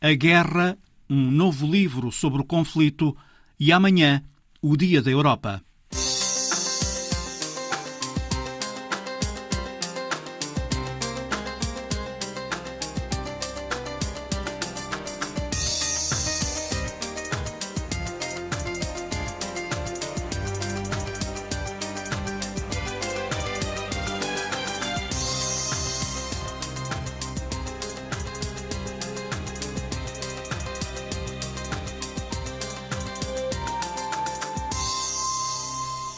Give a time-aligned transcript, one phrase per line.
[0.00, 0.76] A Guerra,
[1.08, 3.16] um novo livro sobre o conflito
[3.58, 4.22] e amanhã,
[4.60, 5.62] o Dia da Europa.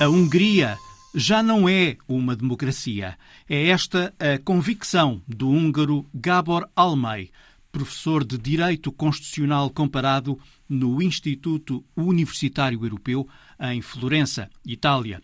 [0.09, 0.79] A Hungria
[1.15, 3.19] já não é uma democracia.
[3.47, 7.31] É esta a convicção do húngaro Gábor Almay,
[7.71, 13.29] professor de Direito Constitucional Comparado no Instituto Universitário Europeu,
[13.61, 15.21] em Florença, Itália.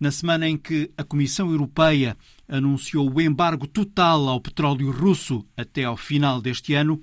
[0.00, 2.16] Na semana em que a Comissão Europeia
[2.48, 6.98] anunciou o embargo total ao petróleo russo até ao final deste ano,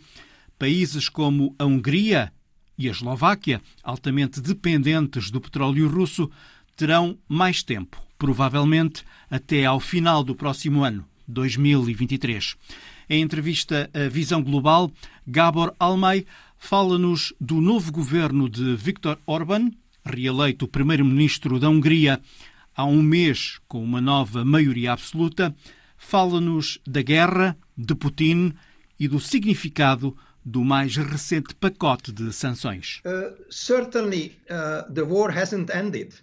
[0.58, 2.34] países como a Hungria
[2.76, 6.32] e a Eslováquia, altamente dependentes do petróleo russo,
[6.80, 12.56] terão mais tempo, provavelmente até ao final do próximo ano, 2023.
[13.10, 14.90] Em entrevista à Visão Global,
[15.28, 16.26] Gabor Almay
[16.58, 19.72] fala-nos do novo governo de Viktor Orban,
[20.06, 22.22] reeleito primeiro-ministro da Hungria
[22.74, 25.54] há um mês com uma nova maioria absoluta,
[25.98, 28.54] fala-nos da guerra, de Putin
[28.98, 33.02] e do significado do mais recente pacote de sanções.
[33.06, 36.14] Uh, certainly, uh, the war hasn't ended.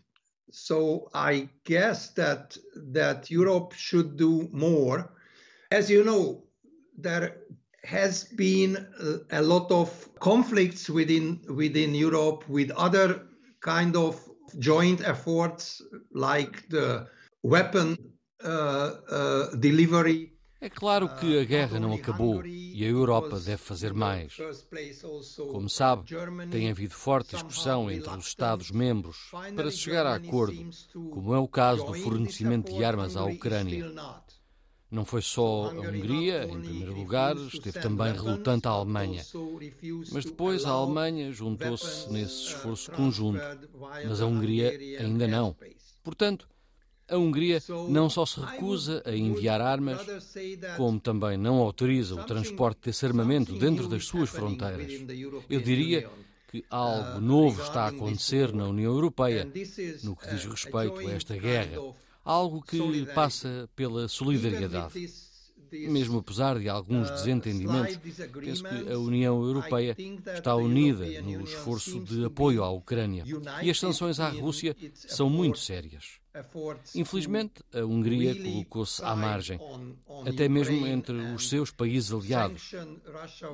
[0.51, 2.57] So I guess that
[2.93, 5.13] that Europe should do more.
[5.71, 6.45] As you know,
[6.97, 7.37] there
[7.85, 8.87] has been
[9.31, 9.89] a lot of
[10.19, 13.27] conflicts within within Europe with other
[13.61, 14.21] kind of
[14.59, 17.07] joint efforts like the
[17.43, 17.97] weapon
[18.45, 22.43] uh, uh, delivery É claro que a guerra não acabou
[22.77, 24.37] e a Europa deve fazer mais.
[25.51, 26.11] Como sabe,
[26.51, 31.49] tem havido forte discussão entre os Estados-membros para se chegar a acordo, como é o
[31.49, 33.91] caso do fornecimento de armas à Ucrânia.
[34.91, 39.25] Não foi só a Hungria, em primeiro lugar, esteve também relutante a Alemanha.
[40.13, 43.41] Mas depois a Alemanha juntou-se nesse esforço conjunto,
[44.07, 45.57] mas a Hungria ainda não.
[46.05, 46.47] Portanto,
[47.09, 50.01] a Hungria não só se recusa a enviar armas,
[50.77, 54.93] como também não autoriza o transporte desse armamento dentro das suas fronteiras.
[55.49, 56.09] Eu diria
[56.49, 59.45] que algo novo está a acontecer na União Europeia
[60.03, 61.81] no que diz respeito a esta guerra.
[62.25, 65.09] Algo que passa pela solidariedade.
[65.73, 69.97] Mesmo apesar de alguns desentendimentos, penso que a União Europeia
[70.35, 73.25] está unida no esforço de apoio à Ucrânia.
[73.63, 76.21] E as sanções à Rússia são muito sérias.
[76.95, 79.59] Infelizmente, a Hungria colocou-se à margem,
[80.27, 82.73] até mesmo entre os seus países aliados.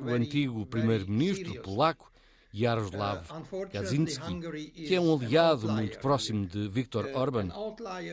[0.04, 2.10] O antigo primeiro-ministro polaco,
[2.52, 3.26] Jaroslav
[3.72, 4.40] Kaczynski,
[4.74, 7.48] que é um aliado muito próximo de Viktor Orban,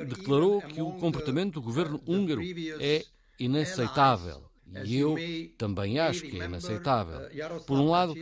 [0.07, 2.41] declarou que o comportamento do governo húngaro
[2.79, 3.03] é
[3.37, 4.48] inaceitável
[4.85, 5.15] e eu
[5.57, 7.21] também acho que é inaceitável.
[7.65, 8.15] Por um lado,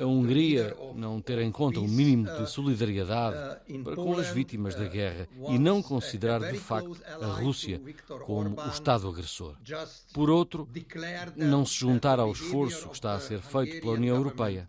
[0.00, 4.86] a Hungria não ter em conta um mínimo de solidariedade para com as vítimas da
[4.86, 7.80] guerra e não considerar de facto a Rússia
[8.26, 9.56] como o Estado agressor.
[10.12, 10.68] Por outro,
[11.36, 14.68] não se juntar ao esforço que está a ser feito pela União Europeia.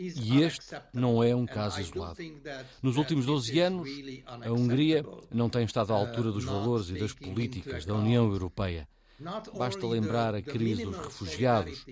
[0.00, 2.18] E este não é um caso isolado.
[2.82, 3.88] Nos últimos 12 anos,
[4.26, 8.88] a Hungria não tem estado à altura dos valores e das políticas da União Europeia.
[9.56, 11.84] Basta lembrar a crise dos refugiados,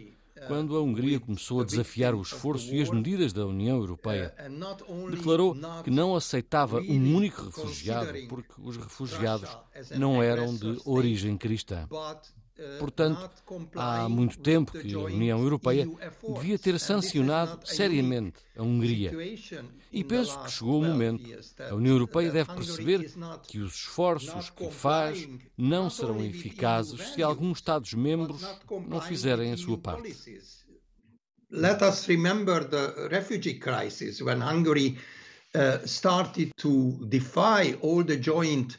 [0.47, 4.34] quando a Hungria começou a desafiar o esforço e as medidas da União Europeia.
[5.11, 9.50] Declarou que não aceitava um único refugiado porque os refugiados
[9.97, 11.89] não eram de origem cristã.
[12.79, 13.31] Portanto,
[13.77, 15.89] há muito tempo que a União Europeia
[16.35, 19.13] devia ter sancionado seriamente a Hungria.
[19.93, 21.23] E penso que chegou o momento.
[21.71, 23.13] A União Europeia deve perceber
[23.47, 28.43] que os esforços que faz não serão eficazes se alguns Estados-membros
[28.89, 30.17] não fizerem a sua parte.
[31.51, 34.99] Let us remember the refugee crisis when Hungary
[35.54, 38.77] uh, started to defy all the joint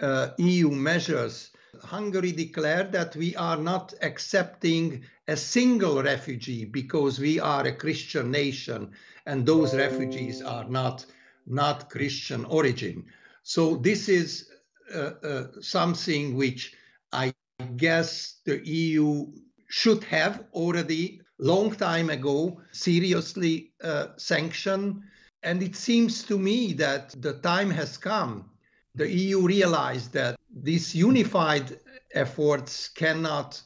[0.00, 7.38] uh, EU measures Hungary declared that we are not accepting a single refugee because we
[7.40, 8.90] are a Christian nation
[9.26, 11.04] and those refugees are not,
[11.46, 13.04] not Christian origin.
[13.42, 14.48] So this is
[14.94, 16.74] uh, uh, something which
[17.12, 17.34] I
[17.76, 19.26] guess the EU
[19.68, 25.02] should have already long time ago seriously uh, sanctioned.
[25.42, 28.50] And it seems to me that the time has come.
[28.94, 31.78] The EU realized that these unified
[32.14, 33.62] efforts cannot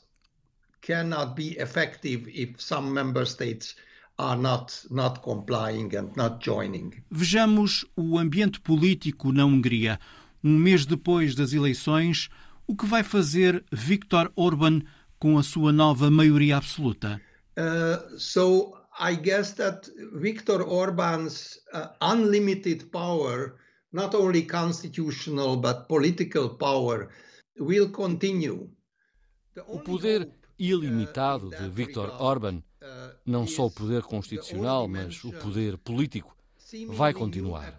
[0.81, 3.77] cannot be effective if some member states
[4.19, 6.93] are not, not complying and not joining.
[7.11, 9.99] Vejamos o ambiente político na Hungria.
[10.43, 12.29] Um mês depois das eleições,
[12.67, 14.83] o que vai fazer Viktor Orban
[15.19, 17.21] com a sua nova maioria absoluta?
[17.57, 23.55] Uh, so I guess that Viktor Orban's uh, unlimited power,
[23.93, 27.09] not only constitutional but political power,
[27.59, 28.71] will continue.
[29.69, 32.63] O poder ilimitado de Viktor Orban,
[33.27, 36.35] não só o poder constitucional, mas o poder político,
[36.89, 37.79] vai continuar.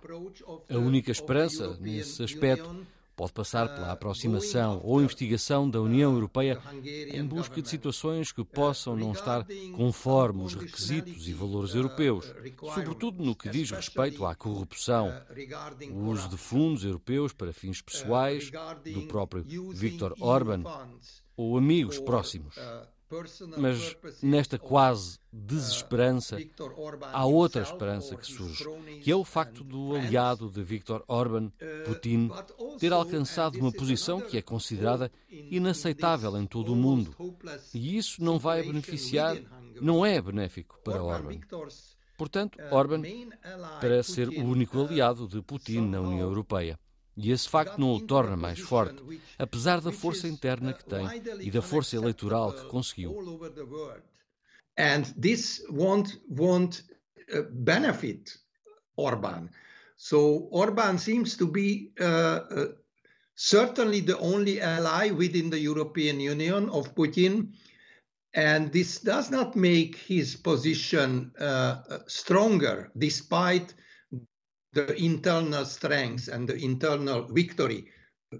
[0.69, 7.24] A única esperança nesse aspecto pode passar pela aproximação ou investigação da União Europeia em
[7.25, 9.45] busca de situações que possam não estar
[9.75, 12.33] conforme os requisitos e valores europeus,
[12.74, 15.13] sobretudo no que diz respeito à corrupção,
[15.92, 18.51] o uso de fundos europeus para fins pessoais
[18.92, 19.44] do próprio
[19.74, 20.63] Viktor Orban
[21.36, 22.56] ou amigos próximos.
[23.57, 26.38] Mas nesta quase desesperança,
[27.12, 28.65] há outra esperança que surge,
[29.01, 31.51] que é o facto do aliado de Viktor Orban,
[31.86, 32.30] Putin,
[32.80, 37.15] ter alcançado uma posição que é considerada inaceitável em todo o mundo.
[37.74, 39.38] E isso não vai beneficiar,
[39.81, 41.39] não é benéfico para Orban.
[42.18, 43.01] Portanto, Orban
[43.81, 46.80] parece ser o único aliado de Putin na União Europeia.
[47.15, 49.01] E esse facto não o torna mais forte,
[49.38, 51.06] apesar da força interna que tem
[51.39, 53.15] e da força eleitoral que conseguiu.
[54.75, 56.83] And this won't, won't
[57.31, 58.36] uh, benefit
[58.95, 59.50] Orban.
[59.98, 62.68] So Orban seems to be uh, uh,
[63.36, 67.54] certainly the only ally within the European Union of Putin.
[68.33, 73.75] And this does not make his position uh, stronger, despite
[74.74, 77.86] the internal strength and the internal victory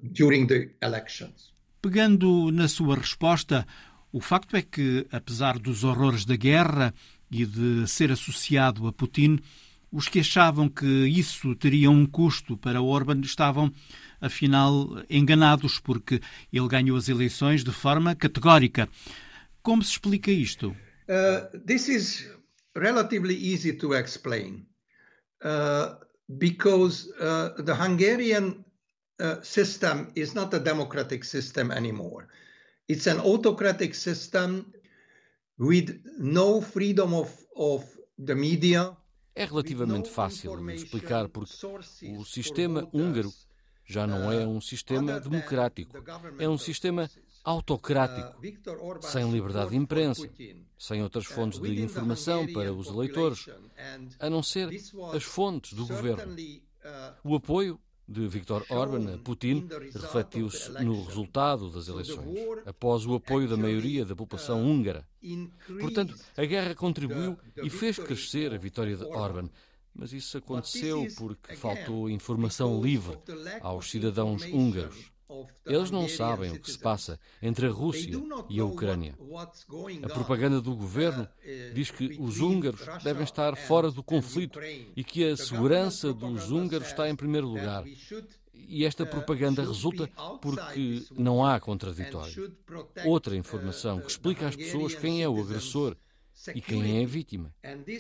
[0.01, 1.53] during the elections.
[1.81, 3.68] Pegando na sua resposta,
[4.12, 6.94] o facto é que, apesar dos horrores da guerra
[7.30, 9.39] e de ser associado a Putin,
[9.91, 13.71] os que achavam que isso teria um custo para Orban estavam,
[14.19, 16.19] afinal, enganados, porque
[16.51, 18.89] ele ganhou as eleições de forma categórica.
[19.62, 20.75] Como se explica isto?
[21.07, 22.27] Uh, this is
[22.75, 24.65] relatively easy to explain.
[25.44, 25.95] Uh,
[26.38, 28.63] because uh, the Hungarian
[29.19, 32.27] uh, system is not a democratic system anymore.
[32.88, 34.74] It's an autocratic system
[35.57, 37.85] with no freedom of, of
[38.18, 38.95] the media.
[39.35, 41.56] É relativamente fácil de explicar porque
[42.15, 43.33] o sistema húngaro
[43.86, 45.91] já não é um sistema democrático,
[46.38, 47.09] é um sistema
[47.43, 48.39] autocrático,
[49.01, 50.29] sem liberdade de imprensa,
[50.77, 53.49] sem outras fontes de informação para os eleitores,
[54.19, 54.69] a não ser
[55.13, 56.35] as fontes do governo.
[57.23, 63.47] O apoio de Viktor Orban a Putin refletiu-se no resultado das eleições, após o apoio
[63.47, 65.07] da maioria da população húngara.
[65.79, 69.49] Portanto, a guerra contribuiu e fez crescer a vitória de Orban,
[69.95, 73.17] mas isso aconteceu porque faltou informação livre
[73.61, 75.12] aos cidadãos húngaros.
[75.65, 78.11] Eles não sabem o que se passa entre a Rússia
[78.49, 79.17] e a Ucrânia.
[80.03, 81.27] A propaganda do governo
[81.73, 84.59] diz que os húngaros devem estar fora do conflito
[84.95, 87.83] e que a segurança dos húngaros está em primeiro lugar.
[88.53, 90.07] E esta propaganda resulta
[90.41, 92.55] porque não há contraditório.
[93.05, 95.95] Outra informação que explica às pessoas quem é o agressor
[96.53, 97.53] e quem é a vítima.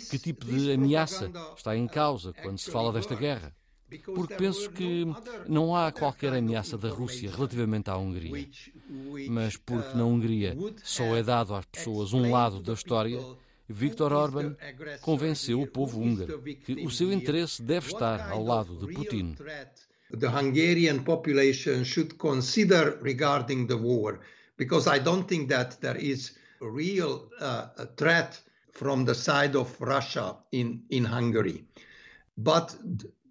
[0.09, 3.55] Que tipo de ameaça está em causa quando se fala desta guerra?
[4.15, 5.05] Porque penso que
[5.47, 8.47] não há qualquer ameaça da Rússia relativamente à Hungria.
[9.29, 13.19] Mas porque na Hungria só é dado às pessoas um lado da história,
[13.67, 14.55] Viktor Orban
[15.01, 19.35] convenceu o povo húngaro que o seu interesse deve estar ao lado de Putin.
[20.19, 24.19] The Hungarian population should consider regarding the war,
[24.57, 28.39] because I don't think that there is a real uh, threat
[28.73, 31.65] from the side of Russia in, in Hungary.
[32.37, 32.75] But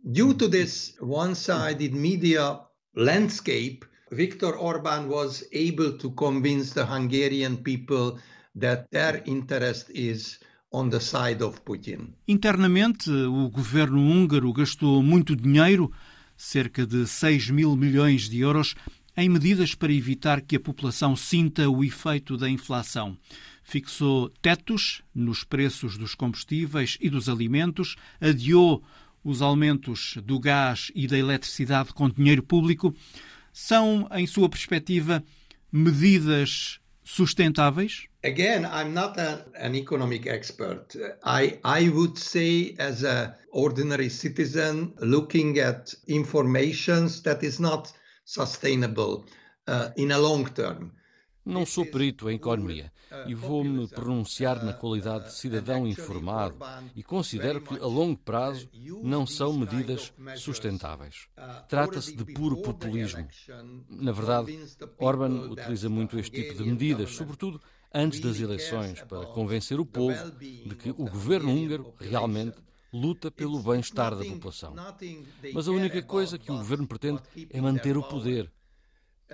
[0.02, 2.60] due to this one-sided media
[2.94, 8.18] landscape, Viktor Orban was able to convince the Hungarian people
[8.54, 10.38] that their interest is
[10.72, 12.14] on the side of Putin.
[12.28, 15.90] Internamente, o governo húngaro gastou muito dinheiro,
[16.36, 18.74] cerca de 6 mil milhões de euros,
[19.16, 23.16] em medidas para evitar que a população sinta o efeito da inflação.
[23.62, 28.82] Fixou tetos nos preços dos combustíveis e dos alimentos, adiou
[29.24, 32.94] os aumentos do gás e da eletricidade com dinheiro público.
[33.52, 35.22] São, em sua perspectiva,
[35.70, 38.06] medidas sustentáveis?
[38.24, 40.96] Again, I'm not a, an economic expert.
[41.24, 47.92] I, I would say, as an ordinary citizen, looking at information that is not
[48.24, 49.24] sustainable
[49.66, 50.92] uh, in a long term.
[51.44, 52.92] Não sou perito em economia
[53.26, 56.56] e vou-me pronunciar na qualidade de cidadão informado
[56.94, 58.68] e considero que, a longo prazo,
[59.02, 61.28] não são medidas sustentáveis.
[61.68, 63.26] Trata-se de puro populismo.
[63.90, 64.56] Na verdade,
[64.98, 67.60] Orban utiliza muito este tipo de medidas, sobretudo
[67.92, 72.56] antes das eleições, para convencer o povo de que o governo húngaro realmente
[72.92, 74.74] luta pelo bem-estar da população.
[75.52, 77.20] Mas a única coisa que o governo pretende
[77.50, 78.52] é manter o poder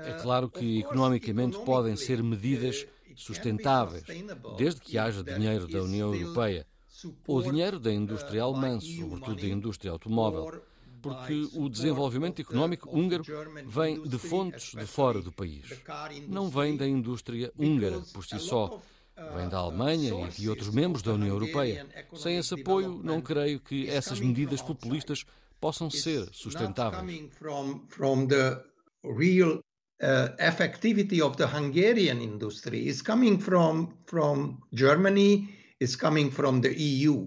[0.04, 2.86] é claro que economicamente podem ser medidas
[3.16, 4.04] sustentáveis,
[4.56, 6.66] desde que haja dinheiro da União Europeia
[7.26, 10.62] ou dinheiro da indústria alemã, sobretudo da indústria automóvel,
[11.00, 13.24] porque o desenvolvimento económico húngaro
[13.66, 15.64] vem de fontes de fora do país.
[16.26, 18.80] Não vem da indústria húngara por si só.
[19.36, 21.86] Vem da Alemanha e de outros membros da União Europeia.
[22.14, 25.24] Sem esse apoio, não creio que essas medidas populistas
[25.60, 27.28] possam ser sustentáveis
[30.02, 35.48] uh, effectivity of the Hungarian industry is coming from, from Germany,
[35.80, 37.26] is coming from the EU.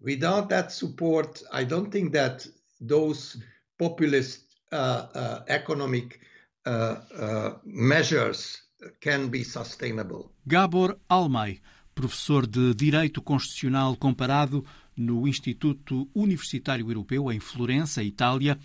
[0.00, 2.46] Without that support, I don't think that
[2.80, 3.36] those
[3.78, 6.20] populist uh, uh, economic
[6.66, 8.62] uh, uh, measures
[9.00, 10.32] can be sustainable.
[10.46, 11.60] Gabor Almay,
[11.94, 14.64] professor de Direito Constitucional Comparado
[14.96, 18.58] no Instituto Universitário Europeu em Florença, Itália,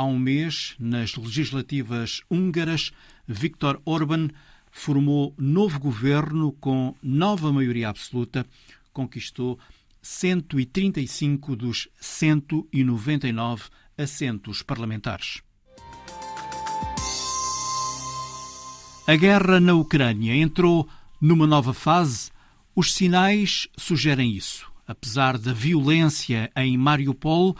[0.00, 2.90] Há um mês, nas legislativas húngaras,
[3.28, 4.30] Viktor Orban
[4.70, 8.46] formou novo governo com nova maioria absoluta,
[8.94, 9.58] conquistou
[10.00, 13.64] 135 dos 199
[13.98, 15.42] assentos parlamentares.
[19.06, 20.88] A guerra na Ucrânia entrou
[21.20, 22.30] numa nova fase.
[22.74, 24.66] Os sinais sugerem isso.
[24.88, 27.54] Apesar da violência em Mariupol,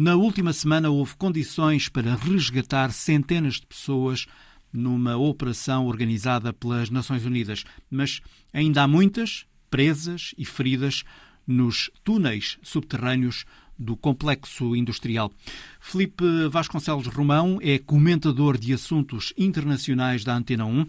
[0.00, 4.26] na última semana houve condições para resgatar centenas de pessoas
[4.72, 11.04] numa operação organizada pelas Nações Unidas, mas ainda há muitas presas e feridas
[11.46, 13.44] nos túneis subterrâneos
[13.78, 15.30] do complexo industrial.
[15.78, 20.86] Felipe Vasconcelos Romão é comentador de assuntos internacionais da Antena 1.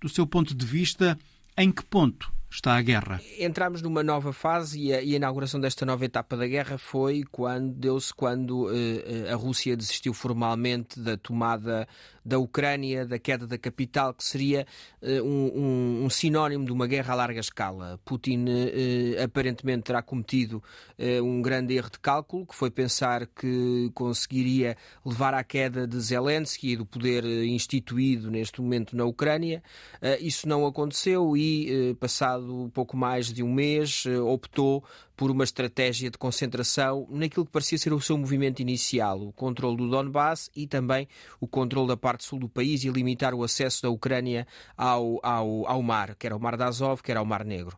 [0.00, 1.18] Do seu ponto de vista,
[1.54, 3.20] em que ponto está a guerra.
[3.38, 7.22] Entramos numa nova fase e a, e a inauguração desta nova etapa da guerra foi
[7.30, 11.86] quando deu-se quando uh, a Rússia desistiu formalmente da tomada
[12.24, 14.66] da Ucrânia, da queda da capital, que seria
[15.02, 18.00] uh, um, um, sinónimo de uma guerra a larga escala.
[18.04, 18.46] Putin
[19.22, 20.62] aparentemente terá cometido
[21.22, 26.72] um grande erro de cálculo, que foi pensar que conseguiria levar à queda de Zelensky
[26.72, 29.62] e do poder instituído neste momento na Ucrânia.
[30.20, 34.84] isso não aconteceu e, passado passado pouco mais de um mês, eh, optou
[35.16, 39.76] por uma estratégia de concentração naquilo que parecia ser o seu movimento inicial, o controle
[39.76, 41.08] do Donbass e também
[41.40, 45.66] o controle da parte sul do país e limitar o acesso da Ucrânia ao, ao,
[45.66, 47.76] ao mar, quer ao Mar de Azov, quer ao Mar Negro.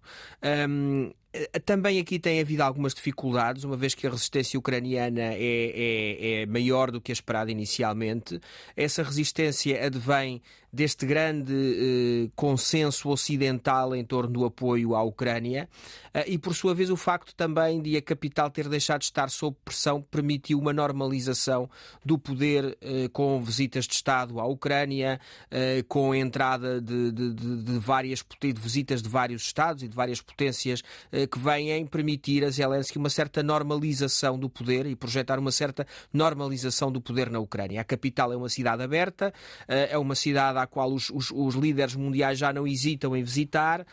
[0.69, 5.37] Um, eh, também aqui tem havido algumas dificuldades, uma vez que a resistência ucraniana é,
[5.38, 8.40] é, é, maior do que a esperada inicialmente.
[8.76, 15.69] Essa resistência advém deste grande eh, consenso ocidental em torno do apoio à Ucrânia
[16.12, 19.31] eh, e, por sua vez, o facto também de a capital ter deixado de estar
[19.31, 21.69] sob pressão permitiu uma normalização
[22.05, 27.35] do poder eh, com visitas de Estado à Ucrânia, eh, com a entrada de, de,
[27.35, 30.83] de, de várias de visitas de vários Estados e de várias potências
[31.31, 36.91] que vêm permitir a Zelensky uma certa normalização do poder e projetar uma certa normalização
[36.91, 37.81] do poder na Ucrânia.
[37.81, 39.33] A capital é uma cidade aberta,
[39.67, 43.87] é uma cidade à qual os, os, os líderes mundiais já não hesitam em visitar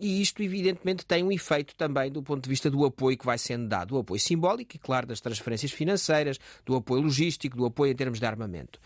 [0.00, 3.38] e isto, evidentemente, tem um efeito também do ponto de vista do apoio que vai
[3.38, 3.96] sendo dado.
[3.96, 8.18] O apoio simbólico e, claro, das transferências financeiras, do apoio logístico, do apoio em termos
[8.18, 8.80] de armamento.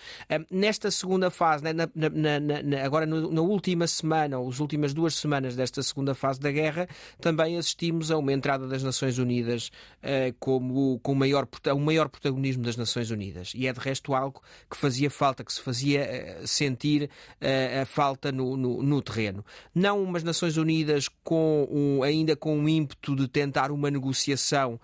[0.50, 5.14] Nesta segunda fase, né, na, na, na, agora na última semana, ou as últimas duas
[5.14, 6.88] semanas desta segunda fase da guerra,
[7.20, 9.70] também assistimos a uma entrada das Nações Unidas
[10.02, 13.52] uh, como com maior, o maior protagonismo das Nações Unidas.
[13.54, 17.08] E é de resto algo que fazia falta, que se fazia uh, sentir
[17.40, 19.44] uh, a falta no, no, no, terreno.
[19.74, 24.80] Não umas Nações Unidas com um, ainda com um ímpeto de tentar uma negociação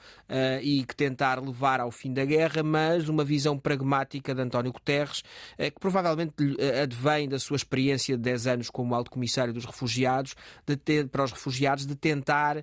[0.62, 5.22] e que tentar levar ao fim da guerra, mas uma visão pragmática de António Guterres,
[5.56, 6.34] que provavelmente
[6.82, 10.34] advém da sua experiência de 10 anos como Alto Comissário dos Refugiados,
[10.66, 12.62] de ter, para os refugiados, de tentar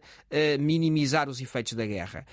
[0.60, 2.26] minimizar os efeitos da guerra.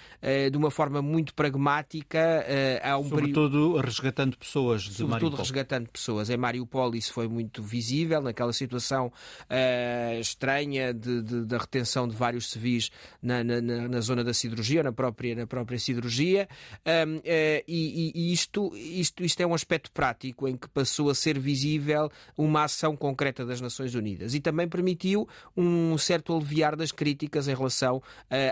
[0.50, 2.44] de uma forma muito pragmática,
[2.82, 3.80] há um Sobretudo período...
[3.80, 5.38] resgatando pessoas de Sobretudo Mariupol.
[5.38, 6.30] resgatando pessoas.
[6.30, 12.14] Em Mariupol isso foi muito visível, naquela situação uh, estranha de, de, da retenção de
[12.14, 12.90] vários civis
[13.22, 16.48] na, na, na, zona da siderurgia, na própria, na própria siderurgia.
[16.86, 17.22] Um, uh,
[17.66, 22.10] e, e isto, isto, isto é um aspecto prático em que passou a ser visível
[22.36, 27.54] uma ação concreta das Nações Unidas e também permitiu um certo aliviar das críticas em
[27.54, 28.02] relação uh,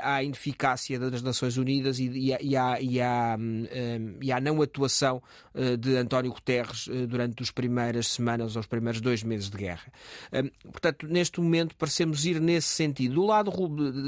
[0.02, 4.60] à ineficácia das Nações Unidas e, e, e, à, e, à, um, e à não
[4.62, 5.22] atuação
[5.78, 9.92] de António Guterres durante as primeiras semanas ou os primeiros dois meses de guerra.
[10.32, 13.14] Um, portanto, neste momento parecemos ir nesse sentido.
[13.14, 13.50] Do lado,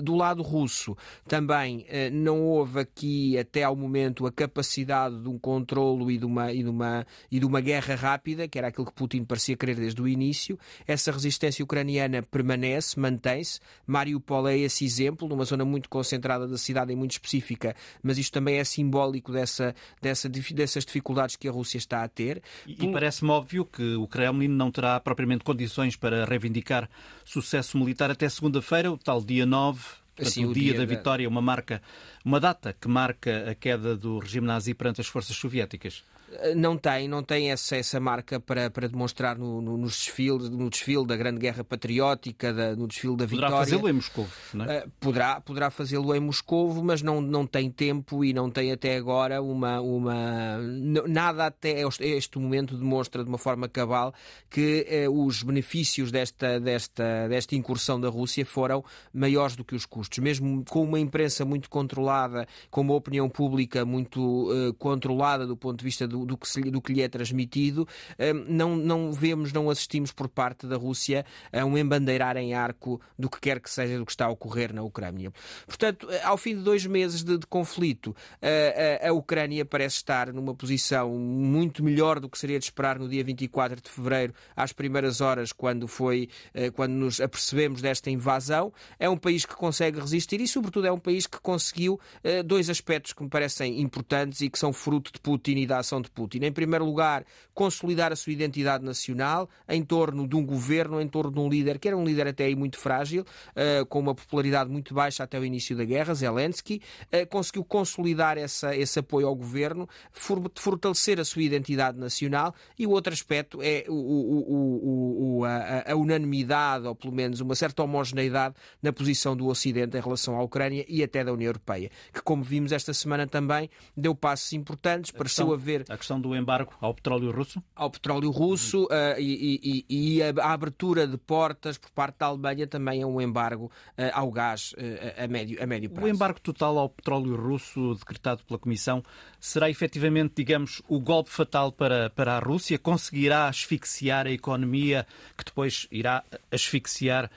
[0.03, 6.11] do lado russo também não houve aqui até ao momento a capacidade de um controlo
[6.11, 8.93] e de uma, e de uma, e de uma guerra rápida, que era aquilo que
[8.93, 10.59] Putin parecia querer desde o início.
[10.87, 13.61] Essa resistência ucraniana permanece, mantém-se.
[13.87, 18.33] Mariupol é esse exemplo, numa zona muito concentrada da cidade e muito específica, mas isto
[18.33, 22.43] também é simbólico dessa, dessa, dessas dificuldades que a Rússia está a ter.
[22.67, 26.89] E, e parece-me óbvio que o Kremlin não terá propriamente condições para reivindicar
[27.25, 29.81] sucesso militar até segunda-feira, o tal dia 9,
[30.15, 31.83] Portanto, o, dia, dia da vitória, uma marca,
[32.25, 36.05] uma data que marca a queda do regime nazi perante as forças soviéticas.
[36.41, 40.49] Eh, não tem, não tem essa, essa marca para, para demonstrar no, no, no, desfile,
[40.49, 43.49] no desfile da Grande Guerra Patriótica, da, no desfile da Vitória.
[43.49, 44.79] Poderá fazê-lo em Moscou, não é?
[44.79, 48.97] Uh, poderá poderá fazê-lo em Moscou, mas não, não tem tempo e não tem até
[48.97, 49.81] agora uma.
[49.81, 50.59] uma
[51.07, 54.15] nada até este momento demonstra de uma forma cabal
[54.49, 59.85] que uh, os benefícios desta, desta, desta incursão da Rússia foram maiores do que os
[59.85, 60.19] custos.
[60.19, 65.79] Mesmo com uma imprensa muito controlada, com uma opinião pública muito uh, controlada do ponto
[65.79, 67.87] de vista do do, que, se, do que lhe é transmitido,
[68.19, 73.01] hum, não, não vemos, não assistimos por parte da Rússia a um embandeirar em arco
[73.19, 75.33] do que quer que seja do que está a ocorrer na Ucrânia.
[75.67, 80.33] Portanto, ao fim de dois meses de, de conflito, a, a, a Ucrânia parece estar
[80.33, 84.73] numa posição muito melhor do que seria de esperar no dia 24 de fevereiro, às
[84.73, 88.73] primeiras horas, quando foi eh, quando nos apercebemos desta invasão.
[88.99, 92.69] É um país que consegue resistir e, sobretudo, é um país que conseguiu eh, dois
[92.69, 96.11] aspectos que me parecem importantes e que são fruto de Putin e da ação de
[96.13, 96.41] Putin.
[96.45, 101.33] Em primeiro lugar, consolidar a sua identidade nacional em torno de um governo, em torno
[101.33, 104.71] de um líder que era um líder até aí muito frágil, uh, com uma popularidade
[104.71, 106.81] muito baixa até o início da guerra, Zelensky,
[107.13, 112.87] uh, conseguiu consolidar essa, esse apoio ao governo, for, fortalecer a sua identidade nacional e
[112.87, 117.83] o outro aspecto é o, o, o, a, a unanimidade, ou pelo menos uma certa
[117.83, 122.23] homogeneidade na posição do Ocidente em relação à Ucrânia e até da União Europeia, que,
[122.23, 126.93] como vimos esta semana também, deu passos importantes, pareceu haver a questão do embargo ao
[126.93, 127.63] petróleo russo?
[127.75, 132.67] Ao petróleo russo uh, e, e, e, a abertura de portas por parte da Alemanha
[132.67, 136.07] também é um embargo uh, ao gás uh, a, médio, a médio prazo.
[136.07, 139.03] O embargo total ao petróleo russo decretado pela Comissão
[139.39, 142.79] será efetivamente, digamos, o golpe fatal para, para a Rússia?
[142.79, 145.07] Conseguirá asfixiar a economia
[145.39, 147.31] que depois irá asfixiar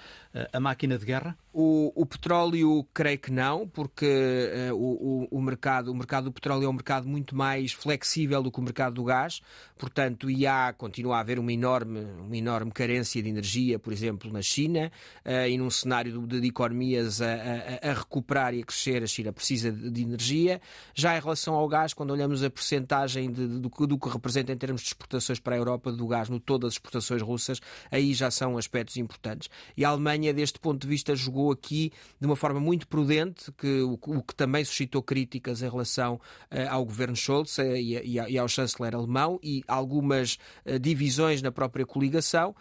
[0.51, 1.37] a máquina de guerra?
[1.57, 6.65] O, o petróleo, creio que não, porque uh, o, o, mercado, o mercado do petróleo
[6.65, 9.41] é um mercado muito mais flexível do que o mercado do gás,
[9.77, 14.29] portanto, e há, continua a haver uma enorme, uma enorme carência de energia, por exemplo,
[14.33, 14.91] na China,
[15.25, 19.07] uh, e num cenário de, de economias a, a, a, recuperar e a crescer, a
[19.07, 20.59] China precisa de, de, energia.
[20.93, 24.57] Já em relação ao gás, quando olhamos a percentagem de, do, do, que representa em
[24.57, 28.29] termos de exportações para a Europa do gás no todas as exportações russas, aí já
[28.29, 29.49] são aspectos importantes.
[29.77, 33.81] E a Alemanha, deste ponto de vista, jogou aqui de uma forma muito prudente, que,
[33.81, 38.37] o, o que também suscitou críticas em relação uh, ao governo Scholz uh, e, e,
[38.37, 42.55] ao chanceler alemão e algumas uh, divisões na própria coligação,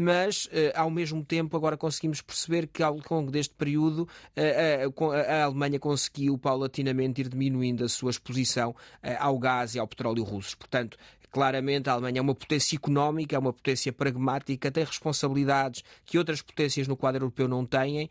[0.00, 6.36] mas ao mesmo tempo agora conseguimos perceber que ao longo deste período a Alemanha conseguiu
[6.38, 8.74] paulatinamente ir diminuindo a sua exposição
[9.18, 10.54] ao gás e ao petróleo russos.
[10.54, 10.96] Portanto,
[11.30, 16.42] Claramente, a Alemanha é uma potência económica, é uma potência pragmática, tem responsabilidades que outras
[16.42, 18.10] potências no quadro europeu não têm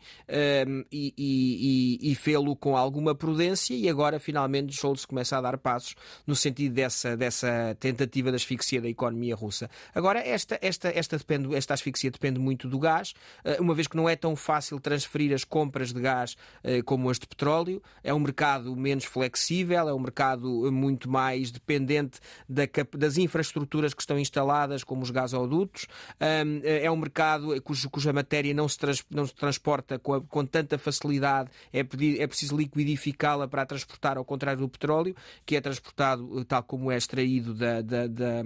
[0.66, 3.74] um, e, e, e, fê-lo com alguma prudência.
[3.74, 5.94] E agora, finalmente, Scholz começa a dar passos
[6.26, 9.68] no sentido dessa, dessa tentativa de asfixia da economia russa.
[9.94, 13.12] Agora, esta, esta, esta, depende, esta asfixia depende muito do gás,
[13.44, 17.10] uh, uma vez que não é tão fácil transferir as compras de gás uh, como
[17.10, 17.82] as de petróleo.
[18.02, 22.62] É um mercado menos flexível, é um mercado muito mais dependente da,
[22.96, 25.86] da das infraestruturas que estão instaladas, como os gasodutos.
[26.20, 31.50] É um mercado cuja matéria não se, trans, não se transporta com, com tanta facilidade,
[31.72, 36.62] é, é preciso liquidificá-la para a transportar, ao contrário do petróleo, que é transportado tal
[36.62, 38.42] como é extraído da, da, da,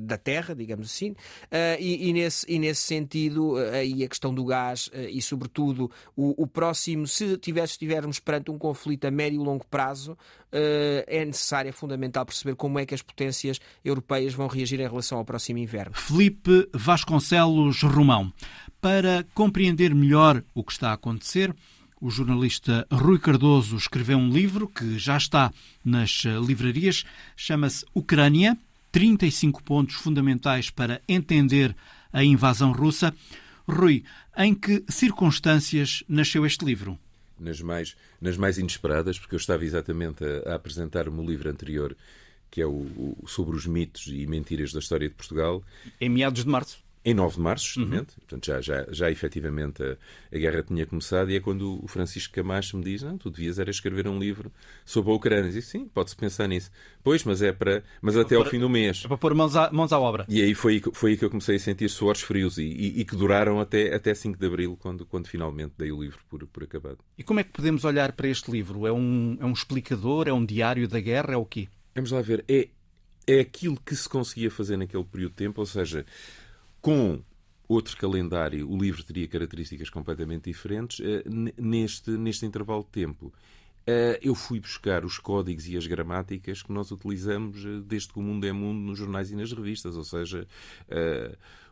[0.00, 1.16] da terra, digamos assim,
[1.80, 6.46] e, e, nesse, e nesse sentido, aí a questão do gás e, sobretudo, o, o
[6.46, 10.16] próximo, se tiver, estivermos perante um conflito a médio e longo prazo,
[11.06, 13.60] é necessário, é fundamental perceber como é que as potências
[13.94, 15.94] europeias vão reagir em relação ao próximo inverno.
[15.94, 18.32] Felipe Vasconcelos Romão.
[18.80, 21.54] Para compreender melhor o que está a acontecer,
[22.00, 25.50] o jornalista Rui Cardoso escreveu um livro que já está
[25.82, 27.04] nas livrarias,
[27.34, 28.58] chama-se Ucrânia
[28.92, 31.74] 35 pontos fundamentais para entender
[32.12, 33.12] a invasão russa.
[33.66, 34.04] Rui,
[34.36, 36.96] em que circunstâncias nasceu este livro?
[37.40, 41.50] Nas mais, nas mais inesperadas, porque eu estava exatamente a, a apresentar o meu livro
[41.50, 41.96] anterior,
[42.54, 45.60] que é o, o, sobre os mitos e mentiras da história de Portugal.
[46.00, 46.78] Em meados de março.
[47.04, 48.10] Em 9 de março, justamente.
[48.10, 48.20] Uhum.
[48.20, 49.96] Portanto, já, já, já efetivamente a,
[50.32, 53.58] a, guerra tinha começado e é quando o Francisco Camacho me diz não, tu devias
[53.58, 54.52] era escrever um livro
[54.86, 55.48] sobre a Ucrânia.
[55.48, 56.70] E sim, pode-se pensar nisso.
[57.02, 57.82] Pois, mas é para...
[58.00, 59.02] Mas até ao fim do mês.
[59.04, 60.24] É para pôr mãos à, mãos à obra.
[60.28, 63.04] E aí foi, foi aí que eu comecei a sentir suores frios e, e, e,
[63.04, 66.62] que duraram até, até 5 de Abril, quando, quando finalmente dei o livro por, por
[66.62, 66.98] acabado.
[67.18, 68.86] E como é que podemos olhar para este livro?
[68.86, 70.28] É um, é um explicador?
[70.28, 71.34] É um diário da guerra?
[71.34, 71.68] É o quê?
[71.94, 72.44] Vamos lá ver.
[72.48, 72.68] É,
[73.26, 76.04] é aquilo que se conseguia fazer naquele período de tempo, ou seja,
[76.80, 77.22] com
[77.68, 81.22] outro calendário, o livro teria características completamente diferentes uh,
[81.56, 83.32] neste, neste intervalo de tempo.
[83.86, 88.18] Uh, eu fui buscar os códigos e as gramáticas que nós utilizamos uh, desde que
[88.18, 90.46] o mundo é mundo nos jornais e nas revistas, ou seja,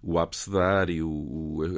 [0.03, 1.09] o abecedário,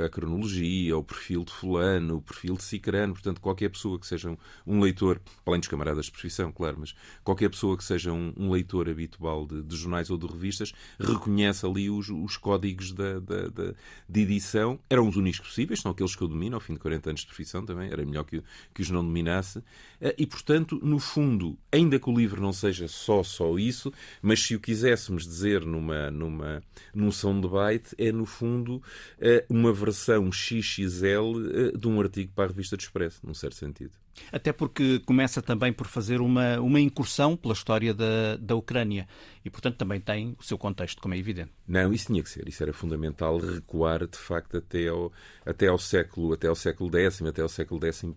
[0.02, 4.34] a cronologia, o perfil de fulano, o perfil de cicrano, portanto, qualquer pessoa que seja
[4.66, 8.50] um, leitor, além dos camaradas de profissão, claro, mas qualquer pessoa que seja um, um
[8.50, 13.48] leitor habitual de, de, jornais ou de revistas, reconhece ali os, os códigos da, da,
[13.48, 13.74] da,
[14.08, 14.78] de edição.
[14.88, 17.26] Eram os únicos possíveis, são aqueles que eu domino, ao fim de 40 anos de
[17.26, 19.62] profissão também, era melhor que, que os não dominasse.
[20.00, 24.42] Eh, e, portanto, no fundo, ainda que o livro não seja só, só isso, mas
[24.42, 26.62] se o quiséssemos dizer numa, numa,
[26.94, 28.82] num soundbite, é no fundo,
[29.18, 33.56] eh, uma versão XXL eh, de um artigo para a revista do Expresso, num certo
[33.56, 34.03] sentido.
[34.32, 39.08] Até porque começa também por fazer uma, uma incursão pela história da, da Ucrânia
[39.44, 41.50] e, portanto, também tem o seu contexto, como é evidente.
[41.66, 42.48] Não, isso tinha que ser.
[42.48, 45.12] Isso era fundamental recuar, de facto, até ao,
[45.44, 48.14] até ao século até ao século X, até ao século XI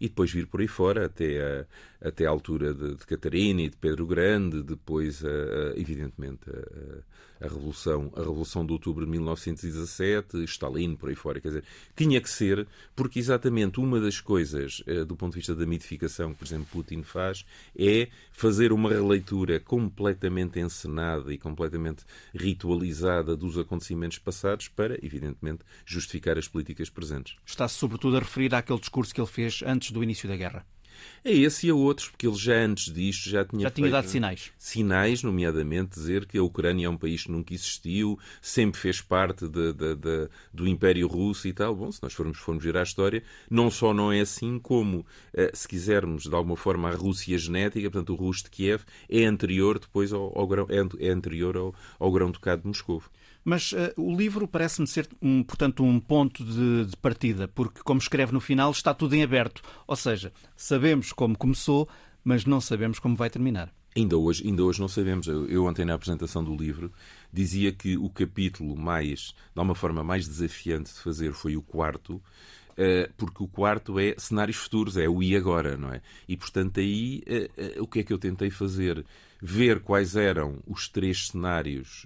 [0.00, 1.40] e depois vir por aí fora até
[2.00, 6.48] a, até a altura de, de Catarina e de Pedro Grande, depois, a, a, evidentemente,
[6.48, 11.40] a, a, Revolução, a Revolução de Outubro de 1917, Stalin, por aí fora.
[11.40, 11.64] Quer dizer,
[11.96, 16.32] tinha que ser, porque exatamente uma das coisas eh, do ponto de vista da mitificação
[16.32, 17.44] que, por exemplo, Putin faz,
[17.76, 26.38] é fazer uma releitura completamente encenada e completamente ritualizada dos acontecimentos passados para, evidentemente, justificar
[26.38, 27.36] as políticas presentes.
[27.44, 30.66] Está-se, sobretudo, a referir àquele discurso que ele fez antes do início da guerra
[31.24, 34.08] a esse e a outros, porque ele já antes disto já tinha, já tinha dado
[34.08, 34.52] sinais.
[34.58, 39.48] Sinais, nomeadamente dizer que a Ucrânia é um país que nunca existiu, sempre fez parte
[39.48, 41.74] de, de, de, do Império Russo e tal.
[41.74, 45.50] Bom, se nós formos, formos ver a história, não só não é assim, como, eh,
[45.54, 49.78] se quisermos, de alguma forma, a Rússia genética, portanto, o russo de Kiev, é anterior
[49.78, 53.02] depois ao, ao é, é anterior ao, ao grão-ducado de Moscou.
[53.48, 57.98] Mas uh, o livro parece-me ser, um, portanto, um ponto de, de, partida, porque, como
[57.98, 59.62] escreve no final, está tudo em aberto.
[59.86, 61.88] Ou seja, sabemos como começou,
[62.22, 63.72] mas não sabemos como vai terminar.
[63.96, 65.26] Ainda hoje, ainda hoje não sabemos.
[65.26, 66.92] Eu, eu ontem, na apresentação do livro,
[67.32, 72.22] dizia que o capítulo mais, de uma forma mais desafiante de fazer foi o quarto,
[72.76, 76.02] eh, porque o quarto é cenários futuros, é o e agora, não é?
[76.28, 79.06] E portanto aí eh, o que é que eu tentei fazer?
[79.40, 82.04] Ver quais eram os três cenários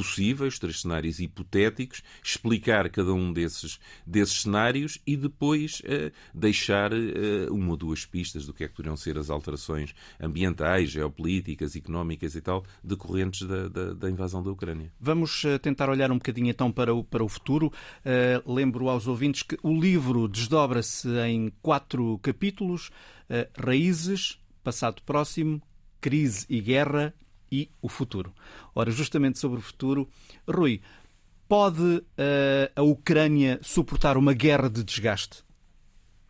[0.00, 7.52] possíveis, três cenários hipotéticos, explicar cada um desses, desses cenários e depois uh, deixar uh,
[7.54, 12.34] uma ou duas pistas do que é que poderiam ser as alterações ambientais, geopolíticas, económicas
[12.34, 14.90] e tal, decorrentes da, da, da invasão da Ucrânia.
[14.98, 17.70] Vamos uh, tentar olhar um bocadinho então para o, para o futuro.
[18.46, 22.90] lembro aos ouvintes que o livro desdobra-se em quatro capítulos:
[23.56, 25.60] Raízes, Passado Próximo,
[26.00, 27.14] Crise e Guerra
[27.50, 28.32] e o futuro.
[28.74, 30.08] Ora, justamente sobre o futuro,
[30.48, 30.80] Rui,
[31.48, 32.04] pode uh,
[32.76, 35.42] a Ucrânia suportar uma guerra de desgaste?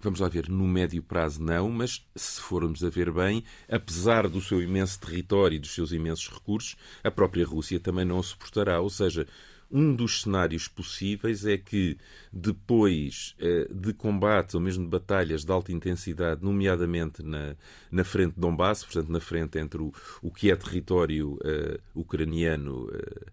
[0.02, 4.40] Vamos lá ver, no médio prazo não, mas se formos a ver bem, apesar do
[4.40, 8.80] seu imenso território e dos seus imensos recursos, a própria Rússia também não suportará.
[8.80, 9.26] Ou seja,
[9.70, 11.96] um dos cenários possíveis é que,
[12.32, 17.54] depois eh, de combates ou mesmo de batalhas de alta intensidade, nomeadamente na,
[17.90, 22.86] na frente de Donbass, portanto, na frente entre o, o que é território uh, ucraniano
[22.86, 23.30] uh,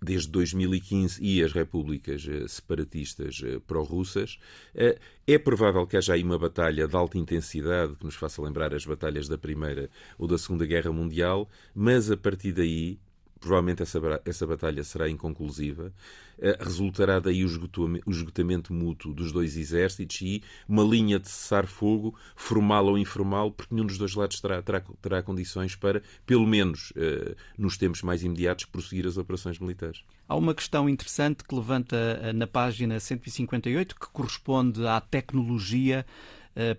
[0.00, 4.38] desde 2015 e as repúblicas separatistas pró-russas.
[5.26, 8.84] É provável que haja aí uma batalha de alta intensidade que nos faça lembrar as
[8.84, 12.98] batalhas da Primeira ou da Segunda Guerra Mundial, mas a partir daí
[13.44, 15.92] provavelmente essa, essa batalha será inconclusiva,
[16.38, 21.28] uh, resultará daí o esgotamento, o esgotamento, mútuo dos dois exércitos e uma linha de
[21.28, 26.46] cessar-fogo, formal ou informal, porque nenhum dos dois lados terá, terá, terá condições para, pelo
[26.46, 30.02] menos uh, nos tempos mais imediatos, prosseguir as operações militares.
[30.26, 36.06] Há uma questão interessante que levanta eh, na página 158, que corresponde à tecnologia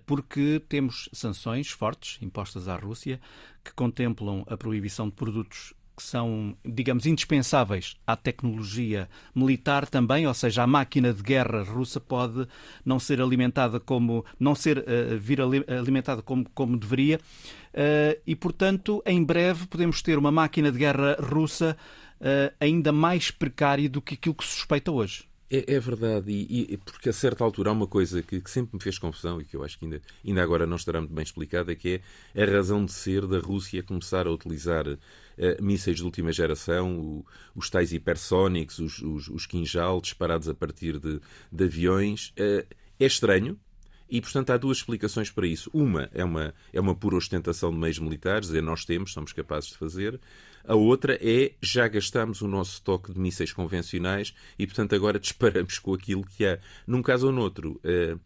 [0.06, 3.20] porque temos sanções fortes impostas à Rússia
[3.62, 10.34] que contemplam a proibição de produtos que são, digamos, indispensáveis à tecnologia militar também, ou
[10.34, 12.46] seja, a máquina de guerra russa pode
[12.84, 19.02] não ser alimentada como não ser uh, vir alimentada como, como deveria uh, e, portanto,
[19.06, 21.76] em breve podemos ter uma máquina de guerra russa
[22.20, 25.24] uh, ainda mais precária do que aquilo que se suspeita hoje.
[25.48, 28.74] É, é, verdade, e, e, porque a certa altura há uma coisa que, que, sempre
[28.74, 31.22] me fez confusão e que eu acho que ainda, ainda agora não estará muito bem
[31.22, 32.00] explicada, que
[32.34, 34.84] é a razão de ser da Rússia começar a utilizar
[35.38, 39.46] uh, mísseis de última geração, o, os tais hipersónicos, os, os, os
[40.02, 41.20] disparados a partir de,
[41.50, 42.32] de aviões.
[42.38, 42.66] Uh,
[42.98, 43.58] é estranho,
[44.08, 45.68] e, portanto, há duas explicações para isso.
[45.72, 49.70] Uma é uma, é uma pura ostentação de meios militares, é nós temos, somos capazes
[49.70, 50.20] de fazer.
[50.64, 55.78] A outra é já gastamos o nosso estoque de mísseis convencionais e, portanto, agora disparamos
[55.78, 56.58] com aquilo que há.
[56.86, 58.20] Num caso ou noutro, uh,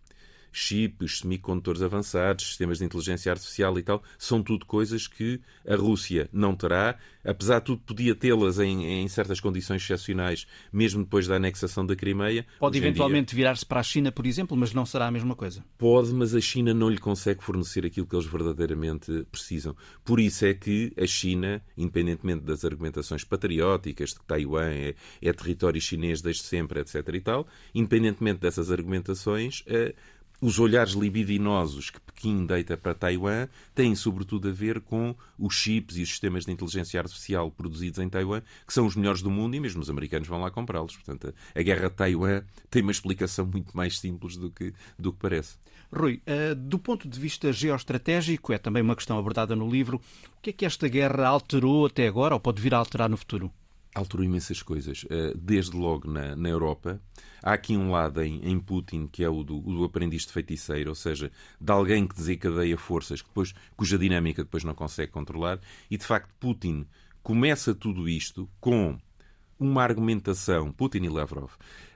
[0.53, 6.29] chips, semicondutores avançados, sistemas de inteligência artificial e tal, são tudo coisas que a Rússia
[6.33, 6.99] não terá.
[7.23, 11.95] Apesar de tudo, podia tê-las em, em, certas condições excepcionais, mesmo depois da anexação da
[11.95, 12.47] Crimeia.
[12.59, 13.37] Pode eventualmente dia...
[13.37, 15.63] virar-se para a China, por exemplo, mas não será a mesma coisa.
[15.77, 19.77] Pode, mas a China não lhe consegue fornecer aquilo que eles verdadeiramente precisam.
[20.03, 25.33] Por isso é que a China, independentemente das argumentações patrióticas de que Taiwan é, é
[25.33, 27.07] território chinês desde sempre, etc.
[27.13, 29.95] e tal, independentemente dessas argumentações, eh,
[30.41, 35.97] os olhares libidinosos que Pequim deita para Taiwan têm sobretudo a ver com os chips
[35.97, 39.55] e os sistemas de inteligência artificial produzidos em Taiwan, que são os melhores do mundo
[39.55, 40.97] e mesmo os americanos vão lá comprá-los.
[40.97, 45.19] Portanto, a guerra de Taiwan tem uma explicação muito mais simples do que, do que
[45.19, 45.57] parece.
[45.93, 50.41] Rui, eh, do ponto de vista geoestratégico, é também uma questão abordada no livro, o
[50.41, 53.53] que é que esta guerra alterou até agora ou pode vir a alterar no futuro?
[53.95, 55.05] Alterou imensas coisas.
[55.11, 57.01] Eh, desde logo na, na Europa,
[57.43, 60.33] Há aqui um lado em, em Putin que é o do, o do, aprendiz de
[60.33, 65.11] feiticeiro, ou seja, de alguém que desencadeia forças que depois, cuja dinâmica depois não consegue
[65.11, 65.59] controlar.
[65.91, 66.87] E de facto, Putin
[67.23, 68.99] começa tudo isto com
[69.61, 71.51] uma argumentação, Putin e Lavrov,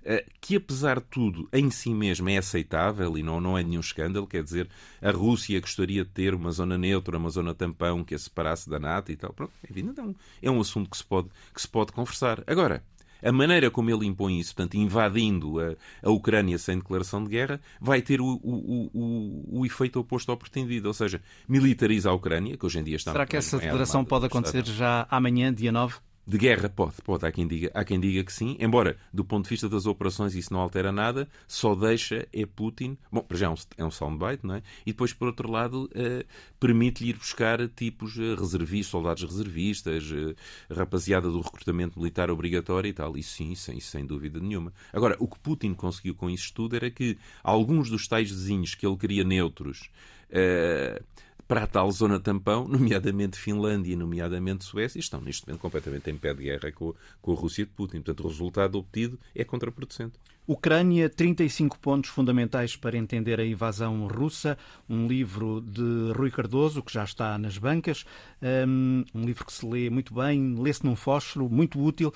[0.05, 3.81] eh, que apesar de tudo em si mesmo é aceitável e não, não é nenhum
[3.81, 4.69] escândalo, quer dizer,
[5.01, 8.79] a Rússia gostaria de ter uma zona neutra, uma zona tampão que a separasse da
[8.79, 9.33] NATO e tal.
[9.33, 12.45] Pronto, enfim, então, é um assunto que se pode, que se pode conversar.
[12.47, 12.85] Agora,
[13.23, 17.59] a maneira como ele impõe isso, portanto, invadindo a, a Ucrânia sem declaração de guerra,
[17.81, 22.59] vai ter o, o, o, o, efeito oposto ao pretendido, ou seja, militariza a Ucrânia,
[22.59, 23.13] que hoje em dia está...
[23.13, 25.95] Será que essa declaração pode acontecer já amanhã, dia 9?
[26.27, 29.45] De guerra pode, pode, há quem, diga, há quem diga que sim, embora do ponto
[29.45, 33.47] de vista das operações isso não altera nada, só deixa é Putin, bom, para já
[33.47, 34.63] é um, é um soundbite, não é?
[34.87, 36.25] E depois, por outro lado, uh,
[36.59, 40.35] permite-lhe ir buscar tipos uh, reservistas, soldados reservistas, uh,
[40.71, 43.19] rapaziada do recrutamento militar obrigatório e tal.
[43.19, 44.73] Isso sim, sem, sem dúvida nenhuma.
[44.95, 48.87] Agora, o que Putin conseguiu com isso tudo era que alguns dos tais vizinhos que
[48.87, 49.91] ele queria neutros.
[50.31, 51.05] Uh,
[51.47, 56.33] para a tal zona tampão, nomeadamente Finlândia, nomeadamente Suécia, estão neste momento completamente em pé
[56.35, 58.01] de guerra com, com a Rússia de Putin.
[58.01, 60.19] Portanto, o resultado obtido é contraproducente.
[60.47, 66.93] Ucrânia, 35 pontos fundamentais para entender a invasão russa, um livro de Rui Cardoso, que
[66.93, 68.05] já está nas bancas,
[68.43, 72.13] um livro que se lê muito bem, lê-se num fósforo, muito útil.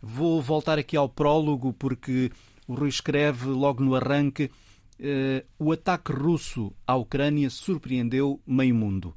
[0.00, 2.30] Vou voltar aqui ao prólogo, porque
[2.68, 4.48] o Rui escreve logo no arranque
[5.02, 9.14] uh, o ataque russo à Ucrânia surpreendeu meio mundo.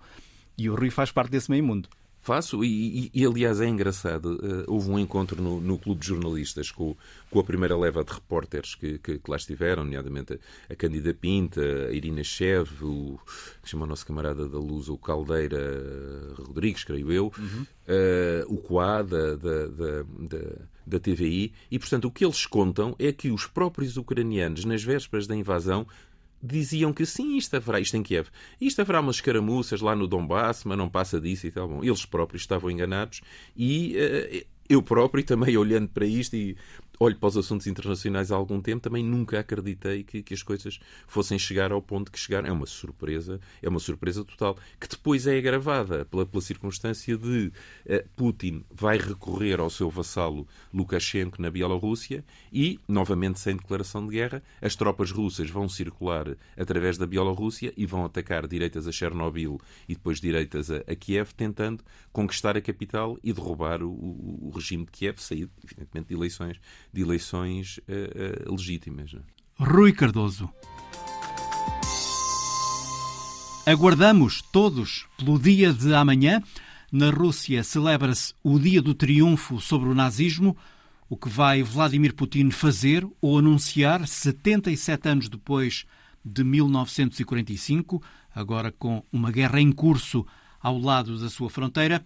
[0.58, 1.90] E o Rui faz parte desse meio mundo.
[2.26, 4.40] Faço, e, e, e, aliás é engraçado.
[4.42, 6.98] Uh, houve um encontro no, no Clube de Jornalistas com,
[7.30, 11.14] com a primeira leva de repórteres que, que, que lá estiveram, nomeadamente a, a Cândida
[11.14, 13.20] Pinta, a Irina Chev, o
[13.62, 17.62] que chama o nosso camarada da Luz, o Caldeira Rodrigues, creio eu, uhum.
[17.62, 23.12] uh, o Coá da, da, da, da TVI, e portanto o que eles contam é
[23.12, 25.86] que os próprios ucranianos, nas vésperas da invasão,
[26.46, 28.28] diziam que sim, isto haverá, isto em Kiev,
[28.60, 31.68] isto haverá umas escaramuças lá no Donbass, mas não passa disso e tal.
[31.68, 33.22] Bom, eles próprios estavam enganados
[33.56, 36.58] e uh, eu próprio também olhando para isto e
[37.00, 40.80] olho para os assuntos internacionais há algum tempo, também nunca acreditei que, que, as coisas
[41.08, 42.48] fossem chegar ao ponto que chegaram.
[42.48, 47.52] É uma surpresa, é uma surpresa total, que depois é agravada pela, pela circunstância de
[47.86, 54.14] uh, Putin vai recorrer ao seu vassalo Lukashenko na Bielorrússia e, novamente sem declaração de
[54.14, 59.60] guerra, as tropas russas vão circular através da Bielorrússia e vão atacar direitas a Chernobyl
[59.88, 64.52] e depois direitas a, a Kiev, tentando conquistar a capital e derrubar o, o, o
[64.52, 66.60] regime de Kiev, saído, evidentemente, de eleições
[66.96, 69.12] de eleições uh, uh, legítimas.
[69.14, 69.22] Né?
[69.60, 70.50] Rui Cardoso.
[73.66, 76.42] Aguardamos todos pelo dia de amanhã.
[76.92, 80.56] Na Rússia celebra-se o dia do triunfo sobre o nazismo.
[81.10, 85.86] O que vai Vladimir Putin fazer ou anunciar 77 anos depois
[86.24, 88.02] de 1945,
[88.34, 90.26] agora com uma guerra em curso
[90.62, 92.04] ao lado da sua fronteira,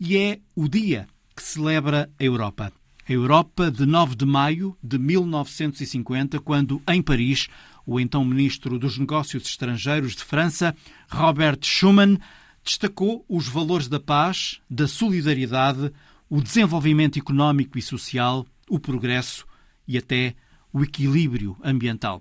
[0.00, 2.72] e é o dia que celebra a Europa.
[3.08, 7.48] A Europa de 9 de maio de 1950, quando, em Paris,
[7.86, 10.76] o então ministro dos Negócios Estrangeiros de França,
[11.10, 12.18] Robert Schuman,
[12.62, 15.90] destacou os valores da paz, da solidariedade,
[16.28, 19.46] o desenvolvimento económico e social, o progresso
[19.86, 20.34] e até
[20.70, 22.20] o equilíbrio ambiental.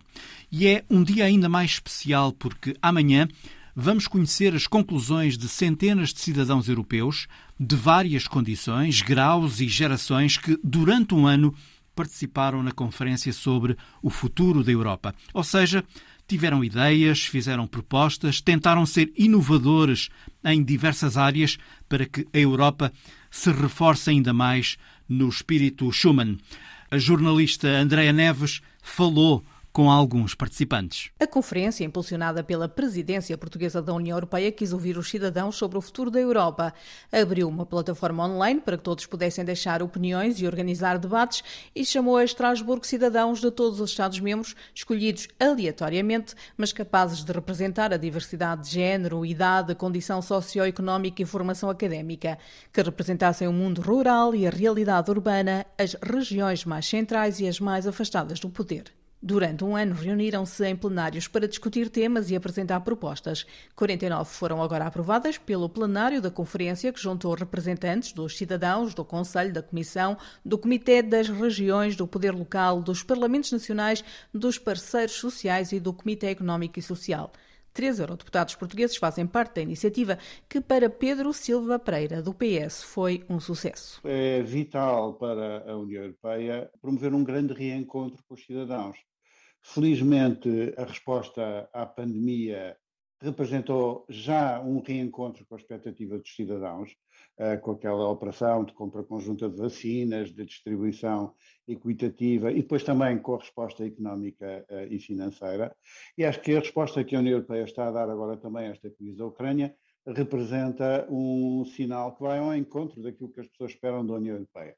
[0.49, 3.27] E é um dia ainda mais especial porque amanhã
[3.79, 7.27] vamos conhecer as conclusões de centenas de cidadãos europeus
[7.59, 11.53] de várias condições, graus e gerações que, durante um ano,
[11.95, 15.13] participaram na conferência sobre o futuro da Europa.
[15.31, 15.83] Ou seja,
[16.27, 20.09] tiveram ideias, fizeram propostas, tentaram ser inovadores
[20.43, 22.91] em diversas áreas para que a Europa
[23.29, 24.75] se reforce ainda mais
[25.07, 26.39] no espírito Schuman.
[26.89, 29.45] A jornalista Andrea Neves falou
[29.77, 31.11] com alguns participantes.
[31.19, 35.81] A conferência, impulsionada pela presidência portuguesa da União Europeia, quis ouvir os cidadãos sobre o
[35.81, 36.73] futuro da Europa.
[37.11, 41.43] Abriu uma plataforma online para que todos pudessem deixar opiniões e organizar debates
[41.75, 47.93] e chamou a Estrasburgo cidadãos de todos os Estados-membros, escolhidos aleatoriamente, mas capazes de representar
[47.93, 52.39] a diversidade de género, idade, condição socioeconómica e formação académica,
[52.73, 57.59] que representassem o mundo rural e a realidade urbana, as regiões mais centrais e as
[57.59, 58.97] mais afastadas do poder.
[59.21, 63.47] Durante um ano reuniram-se em plenários para discutir temas e apresentar propostas.
[63.75, 69.51] 49 foram agora aprovadas pelo plenário da conferência, que juntou representantes dos cidadãos, do Conselho,
[69.51, 75.71] da Comissão, do Comitê das Regiões, do Poder Local, dos Parlamentos Nacionais, dos parceiros sociais
[75.71, 77.31] e do Comitê Económico e Social.
[77.77, 80.17] Três eurodeputados portugueses fazem parte da iniciativa,
[80.49, 84.01] que para Pedro Silva Pereira, do PS, foi um sucesso.
[84.03, 88.97] É vital para a União Europeia promover um grande reencontro com os cidadãos.
[89.61, 92.75] Felizmente, a resposta à pandemia
[93.21, 96.95] representou já um reencontro com a expectativa dos cidadãos,
[97.61, 101.33] com aquela operação de compra conjunta de vacinas, de distribuição
[101.67, 105.75] equitativa e depois também com a resposta económica uh, e financeira.
[106.17, 108.71] E acho que a resposta que a União Europeia está a dar agora também a
[108.71, 113.71] esta crise da Ucrânia representa um sinal que vai ao encontro daquilo que as pessoas
[113.71, 114.75] esperam da União Europeia.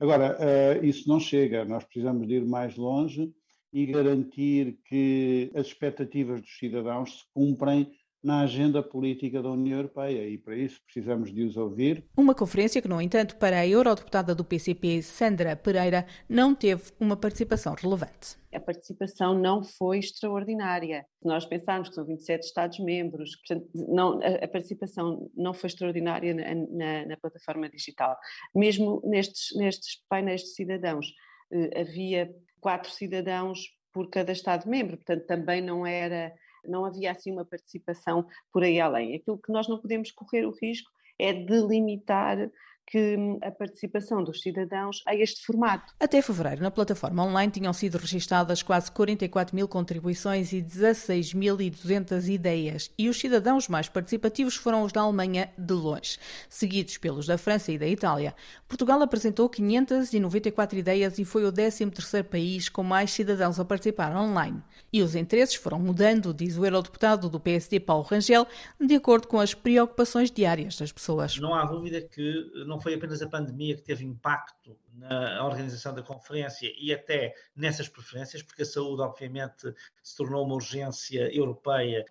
[0.00, 3.32] Agora, uh, isso não chega, nós precisamos de ir mais longe
[3.72, 7.90] e garantir que as expectativas dos cidadãos se cumprem
[8.24, 12.02] na agenda política da União Europeia e para isso precisamos de os ouvir.
[12.16, 17.16] Uma conferência que, no entanto, para a eurodeputada do PCP, Sandra Pereira, não teve uma
[17.16, 18.36] participação relevante.
[18.54, 21.04] A participação não foi extraordinária.
[21.20, 23.32] Se nós pensarmos que são 27 Estados-membros,
[23.74, 28.16] não, a, participação não foi extraordinária na, na, na plataforma digital.
[28.54, 31.12] Mesmo nestes, nestes painéis de cidadãos,
[31.52, 33.58] eh, havia quatro cidadãos
[33.92, 36.32] por cada Estado-membro, portanto também não era,
[36.66, 39.14] não havia assim uma participação por aí além.
[39.14, 42.50] Aquilo que nós não podemos correr o risco é de limitar
[42.86, 45.92] que hum, a participação dos cidadãos a este formato.
[45.98, 52.90] Até fevereiro, na plataforma online tinham sido registadas quase 44 mil contribuições e 16.200 ideias,
[52.98, 56.18] e os cidadãos mais participativos foram os da Alemanha de longe,
[56.48, 58.34] seguidos pelos da França e da Itália.
[58.68, 64.62] Portugal apresentou 594 ideias e foi o 13º país com mais cidadãos a participar online.
[64.92, 68.46] E os interesses foram mudando, diz o eurodeputado do PSD Paulo Rangel,
[68.80, 71.38] de acordo com as preocupações diárias das pessoas.
[71.38, 76.02] Não há dúvida que não foi apenas a pandemia que teve impacto na organização da
[76.02, 82.04] conferência e até nessas preferências, porque a saúde, obviamente, se tornou uma urgência europeia.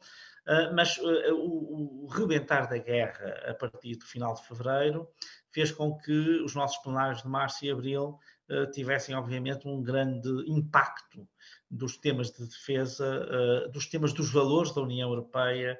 [0.46, 5.08] Ah, mas ah, o, rebentar da guerra a partir do final de fevereiro
[5.52, 8.18] fez com que os nossos plenários de março e abril
[8.50, 11.28] ah, tivessem, obviamente, um grande impacto
[11.70, 15.80] dos temas de defesa, dos temas dos valores da União Europeia,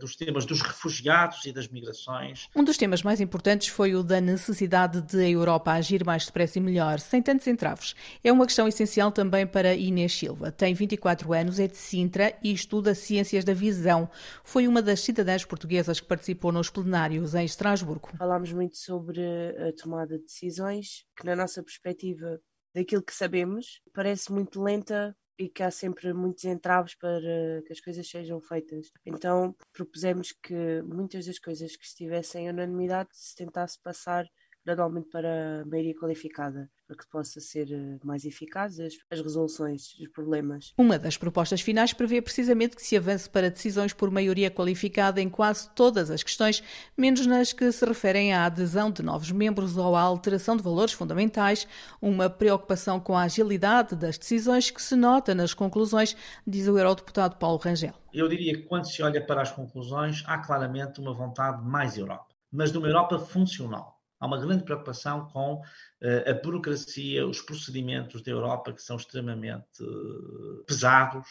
[0.00, 2.48] dos temas dos refugiados e das migrações.
[2.56, 6.58] Um dos temas mais importantes foi o da necessidade de a Europa agir mais depressa
[6.58, 7.94] e melhor, sem tantos entraves.
[8.24, 10.50] É uma questão essencial também para Inês Silva.
[10.50, 14.08] Tem 24 anos, é de Sintra e estuda Ciências da Visão.
[14.42, 18.10] Foi uma das cidadãs portuguesas que participou nos plenários em Estrasburgo.
[18.16, 22.40] Falámos muito sobre a tomada de decisões, que na nossa perspectiva
[22.74, 27.80] daquilo que sabemos parece muito lenta e que há sempre muitos entraves para que as
[27.80, 28.90] coisas sejam feitas.
[29.06, 34.26] Então propusemos que muitas das coisas que estivessem em unanimidade se tentasse passar
[34.64, 40.08] gradualmente para a maioria qualificada, para que possa ser eh, mais eficazes as resoluções dos
[40.08, 40.72] problemas.
[40.76, 45.28] Uma das propostas finais prevê precisamente que se avance para decisões por maioria qualificada em
[45.28, 46.62] quase todas as questões,
[46.96, 50.92] menos nas que se referem à adesão de novos membros ou à alteração de valores
[50.92, 51.66] fundamentais,
[52.00, 57.36] uma preocupação com a agilidade das decisões que se nota nas conclusões, diz o eurodeputado
[57.36, 57.94] Paulo Rangel.
[58.12, 61.96] Eu diria que quando se olha para as conclusões, há claramente uma vontade de mais
[61.96, 67.40] Europa, mas de uma Europa funcional Há uma grande preocupação com uh, a burocracia, os
[67.40, 71.26] procedimentos da Europa que são extremamente uh, pesados,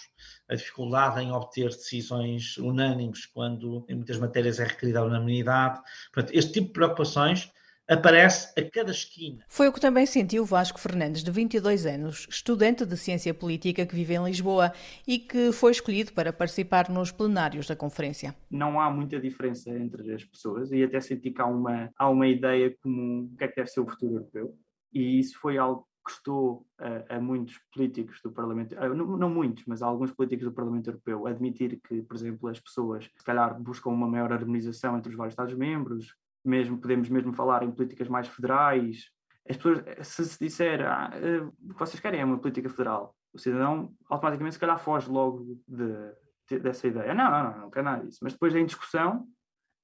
[0.50, 5.82] a dificuldade em obter decisões unânimes quando em muitas matérias é requerida a unanimidade.
[6.14, 7.52] Portanto, este tipo de preocupações
[7.88, 9.46] aparece a cada esquina.
[9.48, 13.96] Foi o que também sentiu Vasco Fernandes, de 22 anos, estudante de ciência política que
[13.96, 14.74] vive em Lisboa
[15.08, 18.36] e que foi escolhido para participar nos plenários da conferência.
[18.52, 22.28] Não há muita diferença entre as pessoas e até senti que há uma, há uma
[22.28, 24.58] ideia comum do que é que deve ser o futuro europeu.
[24.94, 29.66] E isso foi algo que custou a, a, muitos políticos do Parlamento, não, não, muitos,
[29.68, 33.60] mas a alguns políticos do Parlamento Europeu, admitir que, por exemplo, as pessoas se calhar
[33.62, 36.16] buscam uma maior harmonização entre os vários Estados-membros,
[36.48, 39.06] mesmo podemos mesmo falar em políticas mais federais.
[39.50, 43.16] As pessoas, se se disser ah, eh, o que vocês querem é uma política federal,
[43.34, 45.93] o cidadão automaticamente se calhar foge logo de,
[46.50, 47.14] de, dessa ideia.
[47.14, 48.20] Não, não, não, não quer nada disso.
[48.22, 49.26] Mas depois em discussão,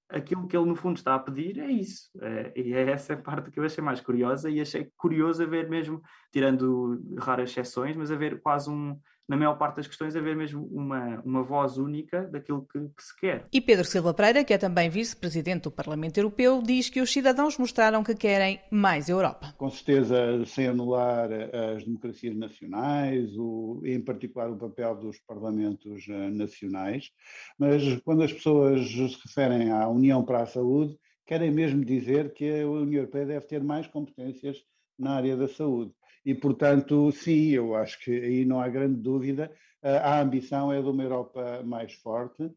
[0.10, 2.10] aquilo que ele no fundo está a pedir é isso.
[2.22, 5.70] É, e é essa parte que eu achei mais curiosa e achei curioso a ver
[5.70, 6.02] mesmo,
[6.32, 10.68] tirando raras exceções, mas a ver quase um, na maior parte das questões, haver mesmo
[10.72, 13.48] uma, uma voz única daquilo que, que se quer.
[13.52, 17.58] E Pedro Silva Pereira, que é também vice-presidente do Parlamento Europeu, diz que os cidadãos
[17.58, 19.54] mostraram que querem mais Europa.
[19.58, 21.30] Com certeza, sem anular
[21.76, 27.12] as democracias nacionais, o, em particular o papel dos parlamentos eh, nacionais,
[27.58, 32.62] mas quando as pessoas se referem à União para a Saúde, querem mesmo dizer que
[32.62, 34.58] a União Europeia deve ter mais competências
[34.98, 35.94] na área da saúde.
[36.26, 39.52] E, portanto, sim, eu acho que aí não há grande dúvida.
[39.82, 42.50] A ambição é de uma Europa mais forte.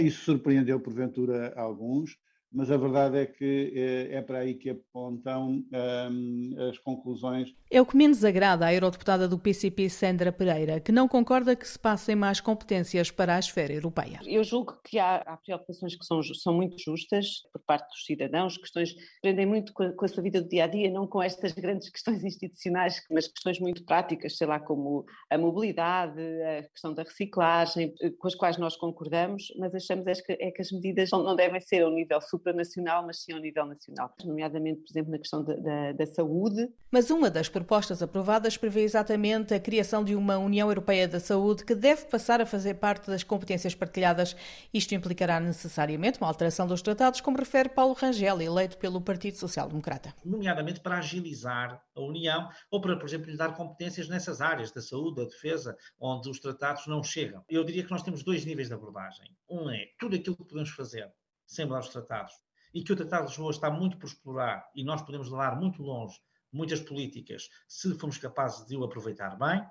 [0.00, 2.16] Isso surpreendeu, porventura, alguns
[2.54, 7.52] mas a verdade é que eh, é para aí que apontam um, as conclusões.
[7.68, 11.66] É o que menos agrada à eurodeputada do PCP, Sandra Pereira, que não concorda que
[11.66, 14.20] se passem mais competências para a esfera europeia.
[14.24, 18.56] Eu julgo que há, há preocupações que são, são, muito justas por parte dos cidadãos,
[18.56, 21.08] questões que prendem muito com a, com a, sua vida do dia a dia, não
[21.08, 26.62] com estas grandes questões institucionais, mas questões muito práticas, sei lá, como a mobilidade, a
[26.68, 30.70] questão da reciclagem, com as quais nós concordamos, mas achamos é que, é que as
[30.70, 34.90] medidas não devem ser ao nível super supranacional, mas sim ao nível nacional, nomeadamente, por
[34.90, 36.68] exemplo, na questão da, da, da saúde.
[36.90, 41.64] Mas uma das propostas aprovadas prevê exatamente a criação de uma União Europeia da Saúde
[41.64, 44.36] que deve passar a fazer parte das competências partilhadas.
[44.72, 49.68] Isto implicará necessariamente uma alteração dos tratados, como refere Paulo Rangel, eleito pelo Partido Social
[49.68, 50.14] Democrata.
[50.24, 54.82] Nomeadamente para agilizar a União ou para, por exemplo, lhe dar competências nessas áreas da
[54.82, 57.42] saúde, da defesa, onde os tratados não chegam.
[57.48, 59.34] Eu diria que nós temos dois níveis de abordagem.
[59.48, 61.10] Um é tudo aquilo que podemos fazer
[61.46, 62.34] sem mudar os tratados,
[62.72, 65.82] e que o Tratado de Lisboa está muito por explorar e nós podemos levar muito
[65.82, 66.20] longe
[66.52, 69.66] muitas políticas se formos capazes de o aproveitar bem,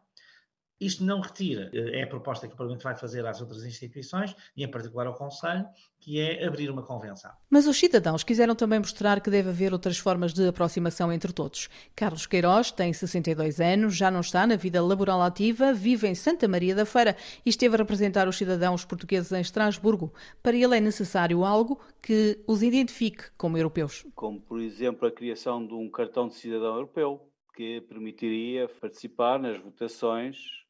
[0.80, 4.36] isto não retira, eh, é a proposta que o Parlamento vai fazer às outras instituições,
[4.56, 5.66] e em particular ao Conselho,
[6.00, 7.32] que é abrir uma convenção.
[7.50, 11.70] Mas os cidadãos quiseram também mostrar que deve haver outras formas de aproximação entre todos.
[11.96, 16.48] Carlos Queiroz tem 62 anos, já não está na vida laboral ativa, vive em Santa
[16.48, 17.16] Maria da Feira
[17.46, 20.14] e esteve a representar os cidadãos portugueses em Estrasburgo.
[20.42, 24.06] Para ele é necessário algo que os identifique como europeus.
[24.14, 29.58] Como, por exemplo, a criação de um cartão de cidadão europeu, que permitiria participar nas
[29.62, 30.63] votações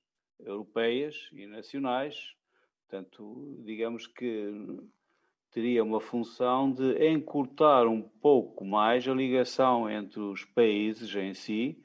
[0.45, 2.35] europeias e nacionais.
[2.81, 4.79] Portanto, digamos que
[5.51, 11.81] teria uma função de encurtar um pouco mais a ligação entre os países em si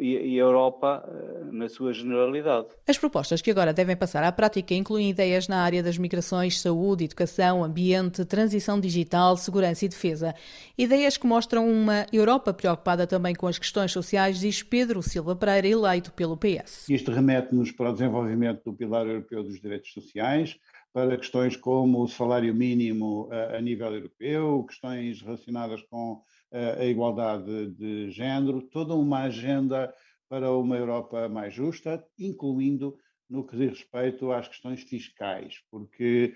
[0.00, 2.68] e a Europa eh, na sua generalidade.
[2.86, 7.04] As propostas que agora devem passar à prática incluem ideias na área das migrações, saúde,
[7.04, 10.34] educação, ambiente, transição digital, segurança e defesa.
[10.76, 15.68] Ideias que mostram uma Europa preocupada também com as questões sociais, diz Pedro Silva Pereira,
[15.68, 16.88] eleito pelo PS.
[16.88, 20.58] Isto remete-nos para o desenvolvimento do Pilar Europeu dos Direitos Sociais,
[20.92, 26.22] para questões como o salário mínimo a, a nível europeu, questões relacionadas com
[26.54, 29.92] a, igualdade de género, toda uma agenda
[30.28, 32.96] para uma Europa mais justa, incluindo
[33.28, 36.34] no que diz respeito às questões fiscais, porque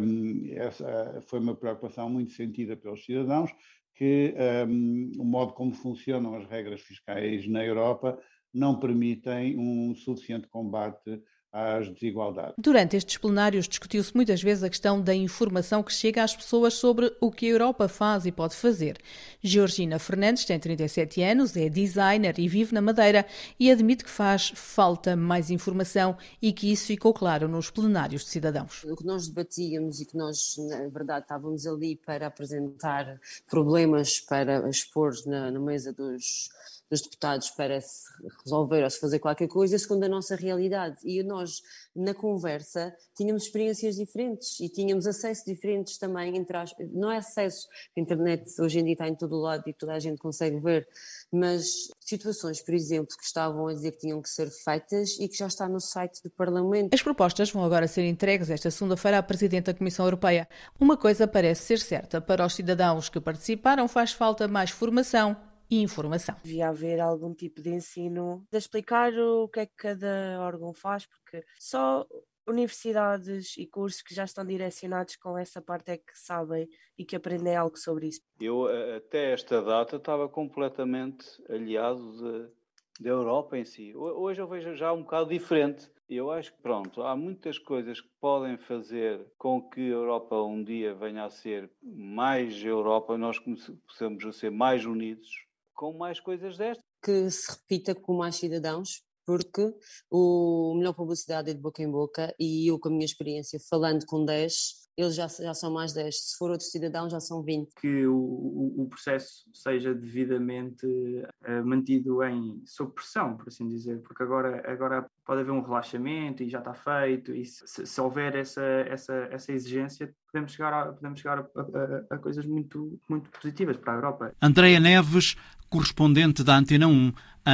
[0.00, 3.50] um, essa foi uma preocupação muito sentida pelos cidadãos,
[3.94, 4.34] que
[4.68, 8.18] um, o modo como funcionam as regras fiscais na Europa
[8.52, 11.22] não permitem um suficiente combate
[11.54, 12.54] às desigualdades.
[12.58, 17.14] Durante estes plenários discutiu-se muitas vezes a questão da informação que chega às pessoas sobre
[17.20, 18.98] o que a Europa faz e pode fazer.
[19.40, 23.24] Georgina Fernandes tem 37 anos, é designer e vive na Madeira
[23.58, 28.30] e admite que faz falta mais informação e que isso ficou claro nos plenários de
[28.30, 28.82] cidadãos.
[28.82, 34.68] O que nós debatíamos e que nós, na verdade, estávamos ali para apresentar problemas, para
[34.68, 36.48] expor na, na mesa dos
[36.94, 38.04] dos deputados para se
[38.44, 40.96] resolver ou se fazer qualquer coisa, segundo a nossa realidade.
[41.04, 41.60] E nós,
[41.94, 47.68] na conversa, tínhamos experiências diferentes e tínhamos acesso diferentes também, entre as, não é acesso,
[47.96, 50.60] a internet hoje em dia está em todo o lado e toda a gente consegue
[50.60, 50.86] ver,
[51.32, 55.36] mas situações, por exemplo, que estavam a dizer que tinham que ser feitas e que
[55.36, 56.94] já está no site do Parlamento.
[56.94, 60.48] As propostas vão agora ser entregues esta segunda-feira à Presidente da Comissão Europeia.
[60.78, 65.36] Uma coisa parece ser certa, para os cidadãos que participaram faz falta mais formação
[65.70, 66.36] e informação.
[66.42, 71.06] Devia haver algum tipo de ensino de explicar o que é que cada órgão faz,
[71.06, 72.06] porque só
[72.46, 77.16] universidades e cursos que já estão direcionados com essa parte é que sabem e que
[77.16, 78.20] aprendem algo sobre isso.
[78.40, 82.52] Eu, até esta data, estava completamente aliado
[83.00, 83.94] da Europa em si.
[83.96, 85.90] Hoje eu vejo já um bocado diferente.
[86.08, 90.62] Eu acho que, pronto, há muitas coisas que podem fazer com que a Europa um
[90.62, 93.38] dia venha a ser mais Europa, nós
[93.86, 95.43] possamos ser mais unidos,
[95.74, 96.84] com mais coisas destas.
[97.02, 99.74] Que se repita com mais cidadãos, porque
[100.10, 104.04] o melhor publicidade é de boca em boca e eu com a minha experiência falando
[104.06, 107.74] com 10, eles já, já são mais 10, se for outro cidadão já são 20.
[107.80, 114.22] Que o, o processo seja devidamente uh, mantido em sob pressão, por assim dizer, porque
[114.22, 118.62] agora, agora pode haver um relaxamento e já está feito, e se, se houver essa,
[118.62, 123.76] essa, essa exigência, podemos chegar, a, podemos chegar a, a, a coisas muito, muito positivas
[123.76, 124.32] para a Europa.
[124.40, 125.34] Andreia Neves,
[125.74, 127.12] correspondente da Antena 1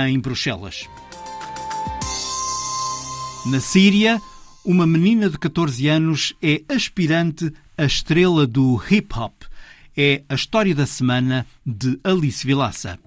[0.08, 0.86] em Bruxelas.
[3.46, 4.20] Na Síria,
[4.62, 9.32] uma menina de 14 anos é aspirante à estrela do hip hop.
[9.96, 12.98] É a história da semana de Alice Vilaça.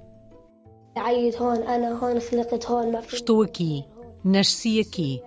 [3.14, 3.86] Estou aqui,
[4.24, 5.22] nasci aqui.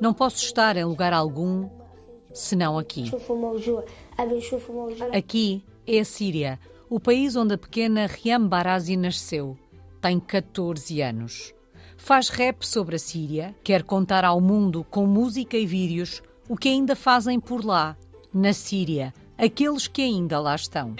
[0.00, 1.68] Não posso estar em lugar algum
[2.32, 3.10] senão aqui.
[5.12, 6.58] Aqui é a Síria,
[6.88, 9.56] o país onde a pequena Riam Barazi nasceu.
[10.00, 11.52] Tem 14 anos.
[11.96, 16.68] Faz rap sobre a Síria, quer contar ao mundo com música e vídeos o que
[16.68, 17.96] ainda fazem por lá,
[18.32, 20.94] na Síria, aqueles que ainda lá estão.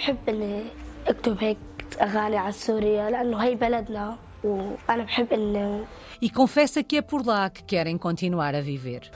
[6.21, 9.11] E confessa que é por lá que querem continuar a viver.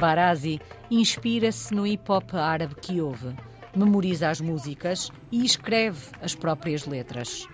[0.00, 0.60] Barazi
[0.90, 3.32] inspira-se no hip hop árabe que ouve,
[3.76, 7.46] memoriza as músicas e escreve as próprias letras.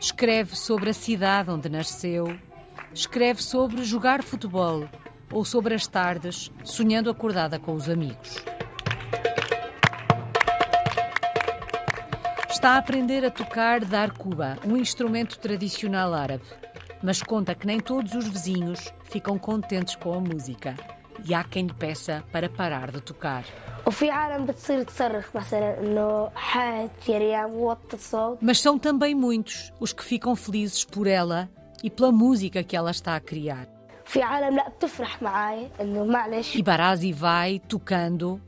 [0.00, 2.38] Escreve sobre a cidade onde nasceu,
[2.94, 4.88] escreve sobre jogar futebol
[5.32, 8.36] ou sobre as tardes sonhando acordada com os amigos.
[12.48, 16.44] Está a aprender a tocar dar cuba, um instrumento tradicional árabe,
[17.04, 20.74] mas conta que nem todos os vizinhos ficam contentes com a música
[21.22, 23.44] e há quem lhe peça para parar de tocar.
[28.40, 31.50] Mas são também muitos os que ficam felizes por ela
[31.82, 33.68] e pela música que ela está a criar.
[36.58, 38.40] E Barazi vai tocando,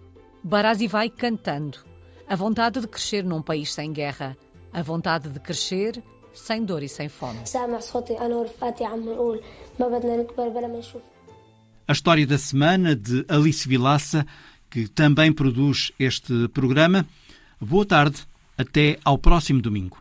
[0.42, 1.84] Barazi vai cantando.
[2.26, 4.34] A vontade de crescer num país sem guerra,
[4.72, 6.02] a vontade de crescer
[6.36, 7.40] sem dor e sem fome.
[11.88, 14.26] A história da semana de Alice Vilaça
[14.70, 17.06] que também produz este programa.
[17.60, 18.18] Boa tarde,
[18.58, 19.98] até ao próximo domingo.